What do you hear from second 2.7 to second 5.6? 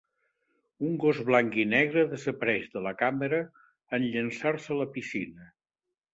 de la càmera en llançar-se a la piscina.